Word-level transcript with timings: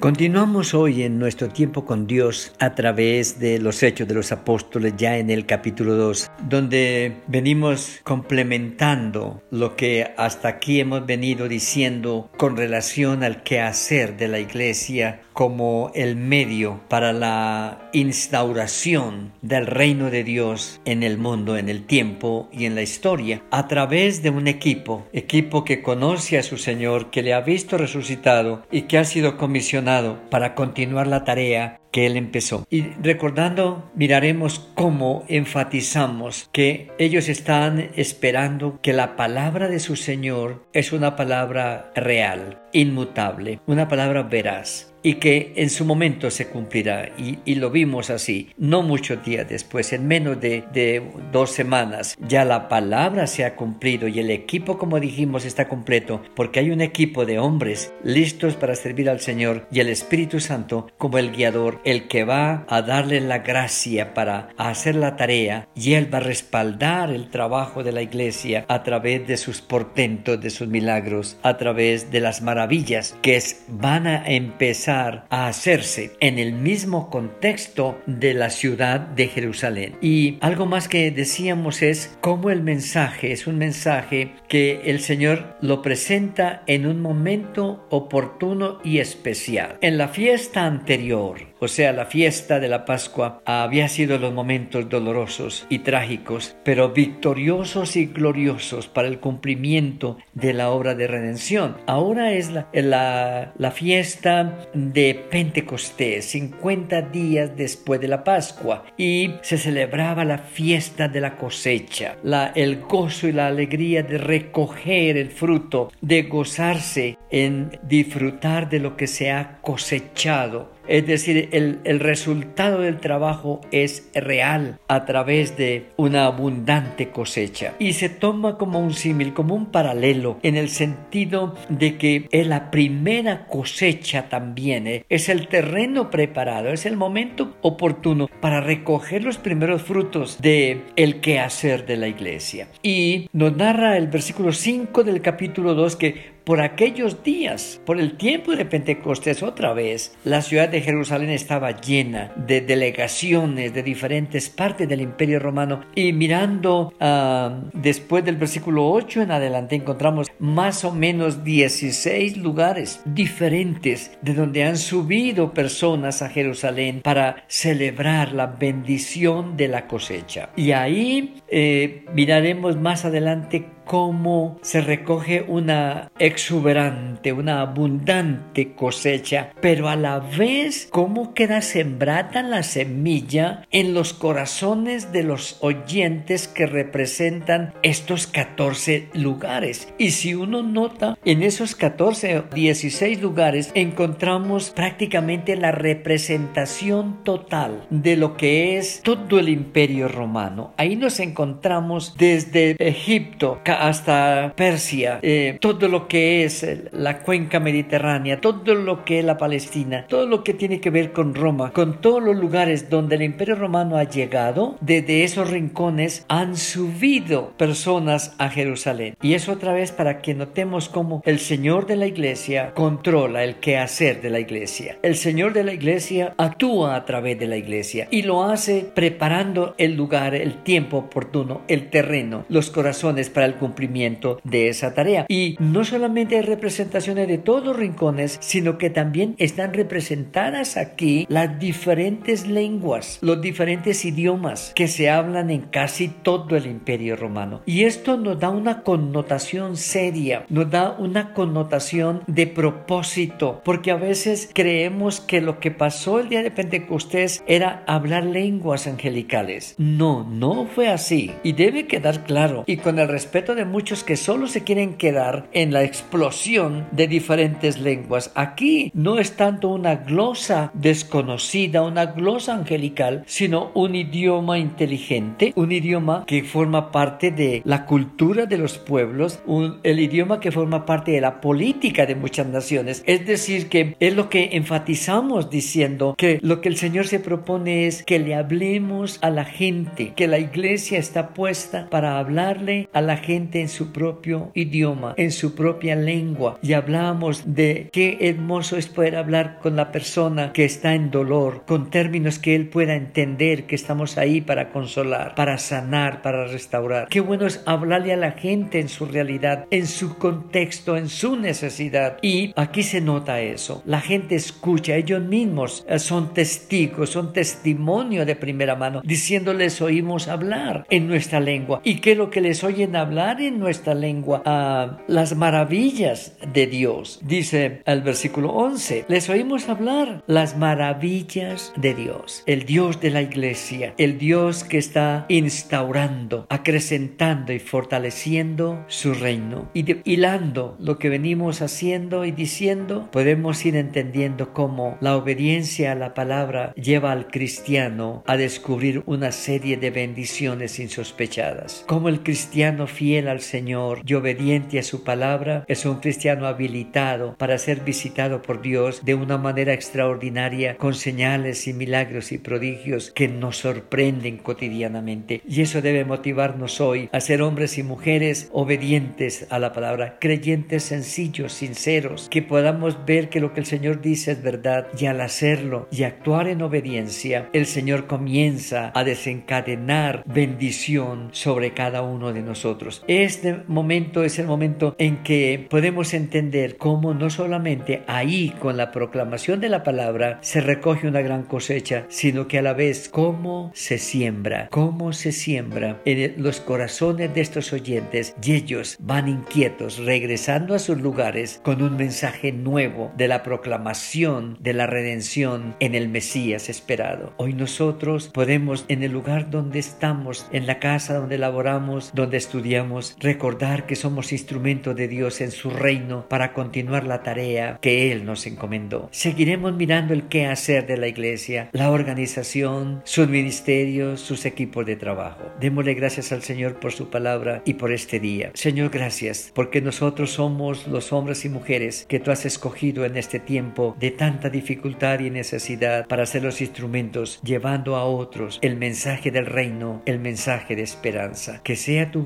Continuamos 0.00 0.74
hoy 0.74 1.02
en 1.02 1.18
nuestro 1.18 1.48
tiempo 1.48 1.84
con 1.84 2.06
Dios 2.06 2.52
a 2.60 2.76
través 2.76 3.40
de 3.40 3.58
los 3.58 3.82
Hechos 3.82 4.06
de 4.06 4.14
los 4.14 4.30
Apóstoles 4.30 4.94
ya 4.96 5.18
en 5.18 5.28
el 5.28 5.44
capítulo 5.44 5.96
2, 5.96 6.30
donde 6.48 7.16
venimos 7.26 7.98
complementando 8.04 9.42
lo 9.50 9.74
que 9.74 10.14
hasta 10.16 10.46
aquí 10.46 10.78
hemos 10.78 11.04
venido 11.04 11.48
diciendo 11.48 12.30
con 12.36 12.56
relación 12.56 13.24
al 13.24 13.42
quehacer 13.42 14.16
de 14.16 14.28
la 14.28 14.38
iglesia 14.38 15.22
como 15.32 15.92
el 15.94 16.16
medio 16.16 16.80
para 16.88 17.12
la 17.12 17.90
instauración 17.92 19.32
del 19.40 19.66
reino 19.66 20.10
de 20.10 20.24
Dios 20.24 20.80
en 20.84 21.04
el 21.04 21.16
mundo, 21.16 21.56
en 21.56 21.68
el 21.68 21.86
tiempo 21.86 22.48
y 22.52 22.66
en 22.66 22.74
la 22.74 22.82
historia, 22.82 23.42
a 23.52 23.68
través 23.68 24.20
de 24.22 24.30
un 24.30 24.48
equipo, 24.48 25.06
equipo 25.12 25.64
que 25.64 25.80
conoce 25.80 26.38
a 26.38 26.42
su 26.42 26.56
Señor, 26.56 27.10
que 27.10 27.22
le 27.22 27.34
ha 27.34 27.40
visto 27.40 27.78
resucitado 27.78 28.64
y 28.72 28.82
que 28.82 28.98
ha 28.98 29.04
sido 29.04 29.36
comisionado 29.36 29.87
para 30.30 30.54
continuar 30.54 31.06
la 31.06 31.24
tarea 31.24 31.80
que 31.90 32.06
él 32.06 32.16
empezó. 32.16 32.66
Y 32.70 32.82
recordando, 33.02 33.90
miraremos 33.94 34.70
cómo 34.74 35.24
enfatizamos 35.28 36.48
que 36.52 36.90
ellos 36.98 37.28
están 37.28 37.90
esperando 37.96 38.78
que 38.82 38.92
la 38.92 39.16
palabra 39.16 39.68
de 39.68 39.80
su 39.80 39.96
Señor 39.96 40.66
es 40.72 40.92
una 40.92 41.16
palabra 41.16 41.90
real, 41.94 42.60
inmutable, 42.72 43.60
una 43.66 43.88
palabra 43.88 44.22
veraz 44.22 44.92
y 45.08 45.14
que 45.14 45.54
en 45.56 45.70
su 45.70 45.86
momento 45.86 46.30
se 46.30 46.48
cumplirá. 46.48 47.08
Y, 47.16 47.54
lo 47.54 47.70
vimos 47.70 48.10
así, 48.10 48.50
no 48.58 48.82
muchos 48.82 49.24
días 49.24 49.48
después, 49.48 49.94
en 49.94 50.06
menos 50.06 50.38
de, 50.38 51.02
dos 51.32 51.50
semanas, 51.50 52.14
ya 52.20 52.44
la 52.44 52.68
palabra 52.68 53.26
se 53.26 53.46
ha 53.46 53.56
cumplido 53.56 54.06
y 54.06 54.18
el 54.18 54.30
equipo, 54.30 54.76
como 54.76 55.00
dijimos, 55.00 55.46
está 55.46 55.66
completo, 55.66 56.20
porque 56.36 56.60
hay 56.60 56.70
un 56.70 56.82
equipo 56.82 57.24
de 57.24 57.38
hombres 57.38 57.90
listos 58.04 58.54
para 58.54 58.74
servir 58.74 59.08
al 59.08 59.20
Señor 59.20 59.66
y 59.72 59.80
el 59.80 59.88
Espíritu 59.88 60.40
Santo 60.40 60.88
como 60.98 61.16
el 61.16 61.32
guiador, 61.32 61.80
el 61.84 62.06
que 62.06 62.24
va 62.24 62.66
a 62.68 62.82
darle 62.82 63.22
la 63.22 63.38
gracia 63.38 64.12
para 64.12 64.50
hacer 64.58 64.94
la 64.94 65.16
tarea 65.16 65.68
y 65.74 65.94
él 65.94 66.12
va 66.12 66.18
a 66.18 66.20
respaldar 66.20 67.10
el 67.10 67.30
trabajo 67.30 67.82
de 67.82 67.92
la 67.92 68.02
iglesia 68.02 68.66
a 68.68 68.82
través 68.82 69.26
de 69.26 69.38
sus 69.38 69.62
portentos, 69.62 70.38
de 70.38 70.50
sus 70.50 70.68
milagros, 70.68 71.38
a 71.42 71.56
través 71.56 72.10
de 72.10 72.20
las 72.20 72.42
maravillas 72.42 73.16
que 73.22 73.38
van 73.68 74.06
a 74.06 74.26
empezar 74.26 74.97
a 74.98 75.48
hacerse 75.48 76.12
en 76.20 76.38
el 76.38 76.52
mismo 76.52 77.10
contexto 77.10 78.00
de 78.06 78.34
la 78.34 78.50
ciudad 78.50 79.00
de 79.00 79.28
Jerusalén. 79.28 79.96
Y 80.00 80.38
algo 80.40 80.66
más 80.66 80.88
que 80.88 81.10
decíamos 81.10 81.82
es 81.82 82.16
cómo 82.20 82.50
el 82.50 82.62
mensaje 82.62 83.32
es 83.32 83.46
un 83.46 83.58
mensaje 83.58 84.32
que 84.48 84.82
el 84.84 85.00
Señor 85.00 85.56
lo 85.60 85.82
presenta 85.82 86.62
en 86.66 86.86
un 86.86 87.00
momento 87.00 87.86
oportuno 87.90 88.78
y 88.84 88.98
especial. 88.98 89.78
En 89.80 89.98
la 89.98 90.08
fiesta 90.08 90.64
anterior, 90.66 91.47
o 91.60 91.68
sea, 91.68 91.92
la 91.92 92.06
fiesta 92.06 92.60
de 92.60 92.68
la 92.68 92.84
Pascua, 92.84 93.42
había 93.44 93.88
sido 93.88 94.18
los 94.18 94.32
momentos 94.32 94.88
dolorosos 94.88 95.66
y 95.68 95.80
trágicos, 95.80 96.56
pero 96.64 96.90
victoriosos 96.90 97.96
y 97.96 98.06
gloriosos 98.06 98.88
para 98.88 99.08
el 99.08 99.18
cumplimiento 99.18 100.18
de 100.34 100.52
la 100.52 100.70
obra 100.70 100.94
de 100.94 101.06
redención. 101.06 101.76
Ahora 101.86 102.32
es 102.32 102.50
la, 102.50 103.52
la, 103.56 103.70
fiesta 103.70 104.68
de 104.74 105.14
Pentecostés, 105.30 106.26
50 106.26 107.02
días 107.02 107.56
después 107.56 108.00
de 108.00 108.08
la 108.08 108.24
Pascua, 108.24 108.84
y 108.96 109.34
se 109.42 109.58
celebraba 109.58 110.24
la 110.24 110.38
fiesta 110.38 111.08
de 111.08 111.20
la 111.20 111.36
cosecha, 111.36 112.16
el 112.54 112.80
gozo 112.80 113.28
y 113.28 113.32
la 113.32 113.48
alegría 113.48 114.02
de 114.02 114.18
recoger 114.18 115.16
el 115.16 115.30
fruto, 115.30 115.92
de 116.00 116.22
gozarse 116.22 117.18
en 117.30 117.78
disfrutar 117.82 118.68
de 118.68 118.80
lo 118.80 118.96
que 118.96 119.06
se 119.06 119.30
ha 119.30 119.58
cosechado 119.60 120.77
es 120.88 121.06
decir, 121.06 121.48
el, 121.52 122.00
resultado 122.00 122.80
del 122.80 122.98
trabajo 122.98 123.60
es 123.70 124.08
real 124.14 124.78
a 124.88 125.04
través 125.04 125.56
de 125.56 125.86
una 125.96 126.26
abundante 126.26 127.10
cosecha. 127.10 127.74
Y 127.78 127.92
se 127.92 128.08
toma 128.08 128.56
como 128.56 128.80
un 128.80 128.94
símil, 128.94 129.34
como 129.34 129.54
un 129.54 129.66
paralelo, 129.66 130.38
en 130.42 130.56
el 130.56 130.68
sentido 130.68 131.54
de 131.68 131.96
que 131.96 132.28
es 132.30 132.46
la 132.46 132.70
primera 132.70 133.46
cosecha 133.46 134.28
también, 134.28 134.86
¿eh? 134.86 135.04
es 135.08 135.28
el 135.28 135.48
terreno 135.48 136.10
preparado, 136.10 136.70
es 136.70 136.86
el 136.86 136.96
momento 136.96 137.56
oportuno 137.62 138.28
para 138.40 138.60
recoger 138.60 139.24
los 139.24 139.38
primeros 139.38 139.82
frutos 139.82 140.40
de 140.40 140.82
el 140.96 141.20
quehacer 141.20 141.86
de 141.86 141.96
la 141.96 142.08
iglesia. 142.08 142.68
Y 142.82 143.28
nos 143.32 143.56
narra 143.56 143.96
el 143.96 144.08
versículo 144.08 144.52
5 144.52 145.04
del 145.04 145.20
capítulo 145.20 145.74
2 145.74 145.96
que 145.96 146.37
por 146.48 146.62
aquellos 146.62 147.22
días, 147.22 147.78
por 147.84 148.00
el 148.00 148.16
tiempo 148.16 148.56
de 148.56 148.64
Pentecostés 148.64 149.42
otra 149.42 149.74
vez, 149.74 150.16
la 150.24 150.40
ciudad 150.40 150.70
de 150.70 150.80
Jerusalén 150.80 151.28
estaba 151.28 151.78
llena 151.78 152.32
de 152.36 152.62
delegaciones 152.62 153.74
de 153.74 153.82
diferentes 153.82 154.48
partes 154.48 154.88
del 154.88 155.02
imperio 155.02 155.40
romano 155.40 155.82
y 155.94 156.14
mirando 156.14 156.94
ah, 157.00 157.60
después 157.74 158.24
del 158.24 158.36
versículo 158.36 158.90
8 158.90 159.20
en 159.20 159.30
adelante 159.30 159.76
encontramos 159.76 160.28
más 160.38 160.86
o 160.86 160.92
menos 160.94 161.44
16 161.44 162.38
lugares 162.38 163.02
diferentes 163.04 164.12
de 164.22 164.32
donde 164.32 164.64
han 164.64 164.78
subido 164.78 165.52
personas 165.52 166.22
a 166.22 166.30
Jerusalén 166.30 167.02
para 167.02 167.44
celebrar 167.48 168.32
la 168.32 168.46
bendición 168.46 169.58
de 169.58 169.68
la 169.68 169.86
cosecha. 169.86 170.48
Y 170.56 170.72
ahí 170.72 171.42
eh, 171.48 172.06
miraremos 172.14 172.76
más 172.78 173.04
adelante 173.04 173.66
cómo 173.88 174.58
se 174.62 174.82
recoge 174.82 175.42
una 175.48 176.12
exuberante, 176.18 177.32
una 177.32 177.62
abundante 177.62 178.74
cosecha, 178.74 179.50
pero 179.60 179.88
a 179.88 179.96
la 179.96 180.20
vez 180.20 180.88
cómo 180.92 181.34
queda 181.34 181.62
sembrada 181.62 182.42
la 182.42 182.62
semilla 182.62 183.66
en 183.70 183.94
los 183.94 184.12
corazones 184.12 185.10
de 185.10 185.22
los 185.22 185.56
oyentes 185.60 186.46
que 186.48 186.66
representan 186.66 187.72
estos 187.82 188.26
14 188.26 189.08
lugares. 189.14 189.88
Y 189.96 190.10
si 190.10 190.34
uno 190.34 190.62
nota, 190.62 191.18
en 191.24 191.42
esos 191.42 191.74
14 191.74 192.38
o 192.38 192.42
16 192.42 193.22
lugares 193.22 193.70
encontramos 193.74 194.70
prácticamente 194.70 195.56
la 195.56 195.72
representación 195.72 197.24
total 197.24 197.86
de 197.88 198.16
lo 198.16 198.36
que 198.36 198.76
es 198.76 199.00
todo 199.02 199.38
el 199.38 199.48
imperio 199.48 200.08
romano. 200.08 200.74
Ahí 200.76 200.94
nos 200.94 201.20
encontramos 201.20 202.14
desde 202.18 202.76
Egipto, 202.78 203.60
hasta 203.78 204.52
Persia, 204.56 205.20
eh, 205.22 205.56
todo 205.60 205.88
lo 205.88 206.08
que 206.08 206.44
es 206.44 206.66
la 206.92 207.20
cuenca 207.20 207.60
mediterránea, 207.60 208.40
todo 208.40 208.74
lo 208.74 209.04
que 209.04 209.20
es 209.20 209.24
la 209.24 209.38
Palestina, 209.38 210.06
todo 210.08 210.26
lo 210.26 210.42
que 210.42 210.54
tiene 210.54 210.80
que 210.80 210.90
ver 210.90 211.12
con 211.12 211.34
Roma, 211.34 211.70
con 211.72 212.00
todos 212.00 212.22
los 212.22 212.36
lugares 212.36 212.90
donde 212.90 213.16
el 213.16 213.22
imperio 213.22 213.54
romano 213.54 213.96
ha 213.96 214.04
llegado, 214.04 214.76
desde 214.80 215.24
esos 215.24 215.50
rincones 215.50 216.24
han 216.28 216.56
subido 216.56 217.52
personas 217.56 218.34
a 218.38 218.48
Jerusalén. 218.48 219.16
Y 219.22 219.34
eso 219.34 219.52
otra 219.52 219.72
vez 219.72 219.92
para 219.92 220.20
que 220.20 220.34
notemos 220.34 220.88
cómo 220.88 221.22
el 221.24 221.38
Señor 221.38 221.86
de 221.86 221.96
la 221.96 222.06
iglesia 222.06 222.72
controla 222.74 223.44
el 223.44 223.56
quehacer 223.56 224.20
de 224.20 224.30
la 224.30 224.40
iglesia. 224.40 224.98
El 225.02 225.16
Señor 225.16 225.52
de 225.52 225.64
la 225.64 225.72
iglesia 225.72 226.34
actúa 226.36 226.96
a 226.96 227.04
través 227.04 227.38
de 227.38 227.46
la 227.46 227.56
iglesia 227.56 228.08
y 228.10 228.22
lo 228.22 228.44
hace 228.44 228.90
preparando 228.94 229.74
el 229.78 229.94
lugar, 229.94 230.34
el 230.34 230.62
tiempo 230.62 230.98
oportuno, 230.98 231.62
el 231.68 231.90
terreno, 231.90 232.44
los 232.48 232.70
corazones 232.70 233.30
para 233.30 233.46
el 233.46 233.54
cumplimiento 233.54 233.67
cumplimiento 233.68 234.40
de 234.44 234.68
esa 234.68 234.94
tarea. 234.94 235.26
Y 235.28 235.56
no 235.60 235.84
solamente 235.84 236.36
hay 236.36 236.42
representaciones 236.42 237.28
de 237.28 237.38
todos 237.38 237.64
los 237.64 237.76
rincones, 237.76 238.38
sino 238.40 238.78
que 238.78 238.88
también 238.88 239.34
están 239.38 239.74
representadas 239.74 240.76
aquí 240.76 241.26
las 241.28 241.58
diferentes 241.58 242.46
lenguas, 242.46 243.18
los 243.20 243.40
diferentes 243.42 244.04
idiomas 244.04 244.72
que 244.74 244.88
se 244.88 245.10
hablan 245.10 245.50
en 245.50 245.62
casi 245.62 246.08
todo 246.08 246.56
el 246.56 246.66
imperio 246.66 247.16
romano. 247.16 247.60
Y 247.66 247.84
esto 247.84 248.16
nos 248.16 248.40
da 248.40 248.48
una 248.48 248.82
connotación 248.82 249.76
seria, 249.76 250.46
nos 250.48 250.70
da 250.70 250.96
una 250.98 251.34
connotación 251.34 252.22
de 252.26 252.46
propósito, 252.46 253.60
porque 253.64 253.90
a 253.90 253.96
veces 253.96 254.50
creemos 254.54 255.20
que 255.20 255.42
lo 255.42 255.60
que 255.60 255.70
pasó 255.70 256.20
el 256.20 256.30
día 256.30 256.42
de 256.42 256.50
Pentecostés 256.50 257.42
era 257.46 257.84
hablar 257.86 258.24
lenguas 258.24 258.86
angelicales. 258.86 259.74
No, 259.76 260.24
no 260.24 260.66
fue 260.66 260.88
así. 260.88 261.32
Y 261.42 261.52
debe 261.52 261.86
quedar 261.86 262.24
claro. 262.24 262.64
Y 262.66 262.78
con 262.78 262.98
el 262.98 263.08
respeto 263.08 263.54
de 263.58 263.64
muchos 263.64 264.04
que 264.04 264.16
solo 264.16 264.46
se 264.46 264.64
quieren 264.64 264.94
quedar 264.94 265.48
en 265.52 265.72
la 265.72 265.82
explosión 265.82 266.86
de 266.92 267.08
diferentes 267.08 267.78
lenguas. 267.78 268.30
Aquí 268.34 268.90
no 268.94 269.18
es 269.18 269.36
tanto 269.36 269.68
una 269.68 269.96
glosa 269.96 270.70
desconocida, 270.74 271.82
una 271.82 272.06
glosa 272.06 272.54
angelical, 272.54 273.24
sino 273.26 273.70
un 273.74 273.94
idioma 273.94 274.58
inteligente, 274.58 275.52
un 275.56 275.72
idioma 275.72 276.24
que 276.26 276.44
forma 276.44 276.92
parte 276.92 277.30
de 277.30 277.62
la 277.64 277.84
cultura 277.84 278.46
de 278.46 278.58
los 278.58 278.78
pueblos, 278.78 279.40
el 279.82 280.00
idioma 280.00 280.40
que 280.40 280.52
forma 280.52 280.86
parte 280.86 281.12
de 281.12 281.20
la 281.20 281.40
política 281.40 282.06
de 282.06 282.14
muchas 282.14 282.46
naciones. 282.46 283.02
Es 283.06 283.26
decir, 283.26 283.68
que 283.68 283.96
es 283.98 284.14
lo 284.14 284.28
que 284.28 284.50
enfatizamos 284.52 285.50
diciendo 285.50 286.14
que 286.16 286.38
lo 286.42 286.60
que 286.60 286.68
el 286.68 286.76
Señor 286.76 287.06
se 287.06 287.20
propone 287.20 287.86
es 287.86 288.04
que 288.04 288.18
le 288.18 288.34
hablemos 288.34 289.18
a 289.20 289.30
la 289.30 289.44
gente, 289.44 290.12
que 290.14 290.28
la 290.28 290.38
iglesia 290.38 290.98
está 290.98 291.30
puesta 291.30 291.88
para 291.90 292.18
hablarle 292.18 292.88
a 292.92 293.00
la 293.00 293.16
gente 293.16 293.47
gente 293.48 293.60
en 293.60 293.68
su 293.68 293.92
propio 293.92 294.50
idioma, 294.54 295.14
en 295.16 295.32
su 295.32 295.54
propia 295.54 295.96
lengua. 295.96 296.58
Y 296.62 296.74
hablamos 296.74 297.42
de 297.54 297.88
qué 297.92 298.18
hermoso 298.20 298.76
es 298.76 298.88
poder 298.88 299.16
hablar 299.16 299.58
con 299.62 299.74
la 299.74 299.90
persona 299.90 300.52
que 300.52 300.66
está 300.66 300.94
en 300.94 301.10
dolor, 301.10 301.62
con 301.66 301.90
términos 301.90 302.38
que 302.38 302.54
él 302.54 302.68
pueda 302.68 302.94
entender 302.94 303.64
que 303.64 303.74
estamos 303.74 304.18
ahí 304.18 304.42
para 304.42 304.68
consolar, 304.70 305.34
para 305.34 305.56
sanar, 305.56 306.20
para 306.20 306.46
restaurar. 306.46 307.08
Qué 307.08 307.20
bueno 307.20 307.46
es 307.46 307.62
hablarle 307.64 308.12
a 308.12 308.16
la 308.16 308.32
gente 308.32 308.80
en 308.80 308.88
su 308.90 309.06
realidad, 309.06 309.66
en 309.70 309.86
su 309.86 310.18
contexto, 310.18 310.96
en 310.96 311.08
su 311.08 311.36
necesidad. 311.36 312.18
Y 312.20 312.52
aquí 312.54 312.82
se 312.82 313.00
nota 313.00 313.40
eso. 313.40 313.82
La 313.86 314.00
gente 314.00 314.34
escucha, 314.34 314.94
ellos 314.94 315.22
mismos 315.22 315.86
eh, 315.88 315.98
son 315.98 316.34
testigos, 316.34 317.10
son 317.10 317.32
testimonio 317.32 318.26
de 318.26 318.36
primera 318.36 318.76
mano, 318.76 319.00
diciéndoles 319.04 319.80
oímos 319.80 320.28
hablar 320.28 320.84
en 320.90 321.08
nuestra 321.08 321.40
lengua. 321.40 321.80
¿Y 321.82 322.00
qué 322.00 322.12
es 322.12 322.18
lo 322.18 322.30
que 322.30 322.42
les 322.42 322.62
oyen 322.62 322.94
hablar 322.94 323.27
en 323.36 323.58
nuestra 323.58 323.94
lengua? 323.94 324.42
Ah, 324.46 324.98
las 325.06 325.36
maravillas 325.36 326.32
de 326.52 326.66
Dios. 326.66 327.20
Dice 327.22 327.82
el 327.84 328.02
versículo 328.02 328.52
11, 328.52 329.04
les 329.08 329.28
oímos 329.28 329.68
hablar 329.68 330.22
las 330.26 330.56
maravillas 330.56 331.72
de 331.76 331.94
Dios. 331.94 332.42
El 332.46 332.64
Dios 332.64 333.00
de 333.00 333.10
la 333.10 333.20
iglesia, 333.20 333.92
el 333.98 334.18
Dios 334.18 334.64
que 334.64 334.78
está 334.78 335.26
instaurando, 335.28 336.46
acrecentando 336.48 337.52
y 337.52 337.58
fortaleciendo 337.58 338.84
su 338.88 339.12
reino. 339.12 339.68
Y 339.74 339.84
hilando 340.10 340.76
lo 340.80 340.98
que 340.98 341.10
venimos 341.10 341.60
haciendo 341.60 342.24
y 342.24 342.30
diciendo, 342.30 343.08
podemos 343.12 343.64
ir 343.66 343.76
entendiendo 343.76 344.54
cómo 344.54 344.96
la 345.00 345.16
obediencia 345.16 345.92
a 345.92 345.94
la 345.94 346.14
palabra 346.14 346.72
lleva 346.74 347.12
al 347.12 347.28
cristiano 347.28 348.22
a 348.26 348.36
descubrir 348.36 349.02
una 349.06 349.32
serie 349.32 349.76
de 349.76 349.90
bendiciones 349.90 350.78
insospechadas. 350.78 351.84
Como 351.86 352.08
el 352.08 352.22
cristiano 352.22 352.86
fiel 352.86 353.17
al 353.26 353.40
Señor 353.40 354.02
y 354.06 354.14
obediente 354.14 354.78
a 354.78 354.82
su 354.82 355.02
palabra 355.02 355.64
es 355.66 355.84
un 355.86 356.00
cristiano 356.00 356.46
habilitado 356.46 357.34
para 357.36 357.58
ser 357.58 357.80
visitado 357.80 358.42
por 358.42 358.62
Dios 358.62 359.04
de 359.04 359.14
una 359.14 359.38
manera 359.38 359.72
extraordinaria 359.72 360.76
con 360.76 360.94
señales 360.94 361.66
y 361.66 361.72
milagros 361.72 362.30
y 362.30 362.38
prodigios 362.38 363.10
que 363.10 363.28
nos 363.28 363.56
sorprenden 363.56 364.36
cotidianamente. 364.36 365.42
Y 365.48 365.62
eso 365.62 365.82
debe 365.82 366.04
motivarnos 366.04 366.80
hoy 366.80 367.08
a 367.12 367.20
ser 367.20 367.42
hombres 367.42 367.78
y 367.78 367.82
mujeres 367.82 368.48
obedientes 368.52 369.46
a 369.50 369.58
la 369.58 369.72
palabra, 369.72 370.18
creyentes 370.20 370.84
sencillos, 370.84 371.52
sinceros, 371.52 372.28
que 372.30 372.42
podamos 372.42 373.04
ver 373.06 373.28
que 373.28 373.40
lo 373.40 373.52
que 373.52 373.60
el 373.60 373.66
Señor 373.66 374.00
dice 374.00 374.32
es 374.32 374.42
verdad 374.42 374.86
y 374.98 375.06
al 375.06 375.20
hacerlo 375.20 375.88
y 375.90 376.02
actuar 376.02 376.48
en 376.48 376.62
obediencia, 376.62 377.48
el 377.52 377.66
Señor 377.66 378.06
comienza 378.06 378.92
a 378.94 379.04
desencadenar 379.04 380.22
bendición 380.26 381.30
sobre 381.32 381.72
cada 381.72 382.02
uno 382.02 382.32
de 382.32 382.42
nosotros. 382.42 383.02
Este 383.08 383.62
momento 383.68 384.22
es 384.22 384.38
el 384.38 384.46
momento 384.46 384.94
en 384.98 385.22
que 385.22 385.66
podemos 385.70 386.12
entender 386.12 386.76
cómo 386.76 387.14
no 387.14 387.30
solamente 387.30 388.02
ahí 388.06 388.50
con 388.60 388.76
la 388.76 388.90
proclamación 388.90 389.60
de 389.60 389.70
la 389.70 389.82
palabra 389.82 390.36
se 390.42 390.60
recoge 390.60 391.08
una 391.08 391.22
gran 391.22 391.44
cosecha, 391.44 392.04
sino 392.10 392.48
que 392.48 392.58
a 392.58 392.62
la 392.62 392.74
vez 392.74 393.08
cómo 393.08 393.72
se 393.74 393.96
siembra, 393.96 394.68
cómo 394.70 395.14
se 395.14 395.32
siembra 395.32 396.02
en 396.04 396.34
los 396.42 396.60
corazones 396.60 397.32
de 397.32 397.40
estos 397.40 397.72
oyentes 397.72 398.34
y 398.42 398.52
ellos 398.52 398.98
van 399.00 399.26
inquietos 399.26 400.04
regresando 400.04 400.74
a 400.74 400.78
sus 400.78 401.00
lugares 401.00 401.62
con 401.64 401.80
un 401.80 401.96
mensaje 401.96 402.52
nuevo 402.52 403.10
de 403.16 403.26
la 403.26 403.42
proclamación 403.42 404.58
de 404.60 404.74
la 404.74 404.86
redención 404.86 405.76
en 405.80 405.94
el 405.94 406.10
Mesías 406.10 406.68
esperado. 406.68 407.32
Hoy 407.38 407.54
nosotros 407.54 408.28
podemos 408.28 408.84
en 408.88 409.02
el 409.02 409.12
lugar 409.12 409.48
donde 409.48 409.78
estamos, 409.78 410.46
en 410.52 410.66
la 410.66 410.78
casa 410.78 411.14
donde 411.14 411.38
laboramos, 411.38 412.10
donde 412.12 412.36
estudiamos, 412.36 412.97
recordar 413.18 413.86
que 413.86 413.96
somos 413.96 414.32
instrumento 414.32 414.94
de 414.94 415.08
Dios 415.08 415.40
en 415.40 415.50
su 415.50 415.70
reino 415.70 416.26
para 416.28 416.52
continuar 416.52 417.04
la 417.04 417.22
tarea 417.22 417.78
que 417.80 418.12
Él 418.12 418.24
nos 418.24 418.46
encomendó. 418.46 419.08
Seguiremos 419.12 419.74
mirando 419.74 420.14
el 420.14 420.28
qué 420.28 420.46
hacer 420.46 420.86
de 420.86 420.96
la 420.96 421.08
iglesia, 421.08 421.70
la 421.72 421.90
organización, 421.90 423.02
sus 423.04 423.28
ministerios, 423.28 424.20
sus 424.20 424.44
equipos 424.44 424.86
de 424.86 424.96
trabajo. 424.96 425.44
Démosle 425.60 425.94
gracias 425.94 426.32
al 426.32 426.42
Señor 426.42 426.80
por 426.80 426.92
su 426.92 427.10
palabra 427.10 427.62
y 427.64 427.74
por 427.74 427.92
este 427.92 428.20
día. 428.20 428.50
Señor, 428.54 428.90
gracias 428.90 429.52
porque 429.54 429.80
nosotros 429.80 430.30
somos 430.32 430.86
los 430.86 431.12
hombres 431.12 431.44
y 431.44 431.48
mujeres 431.48 432.06
que 432.08 432.20
tú 432.20 432.30
has 432.30 432.44
escogido 432.44 433.04
en 433.04 433.16
este 433.16 433.38
tiempo 433.38 433.96
de 433.98 434.10
tanta 434.10 434.50
dificultad 434.50 435.20
y 435.20 435.30
necesidad 435.30 436.06
para 436.06 436.26
ser 436.26 436.42
los 436.42 436.60
instrumentos 436.60 437.40
llevando 437.42 437.96
a 437.96 438.04
otros 438.04 438.58
el 438.62 438.76
mensaje 438.76 439.30
del 439.30 439.46
reino, 439.46 440.02
el 440.06 440.18
mensaje 440.18 440.76
de 440.76 440.82
esperanza. 440.82 441.60
Que 441.62 441.76
sea 441.76 442.10
tu 442.10 442.22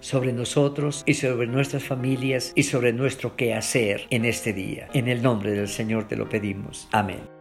sobre 0.00 0.32
nosotros 0.32 1.02
y 1.06 1.14
sobre 1.14 1.46
nuestras 1.46 1.84
familias 1.84 2.52
y 2.54 2.64
sobre 2.64 2.92
nuestro 2.92 3.36
quehacer 3.36 4.06
en 4.10 4.24
este 4.24 4.52
día. 4.52 4.88
En 4.92 5.08
el 5.08 5.22
nombre 5.22 5.52
del 5.52 5.68
Señor 5.68 6.08
te 6.08 6.16
lo 6.16 6.28
pedimos. 6.28 6.88
Amén. 6.92 7.37